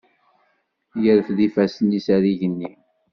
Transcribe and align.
Irfed 1.11 1.39
ifassen-is 1.47 2.07
ar 2.15 2.23
yigenni. 2.27 2.71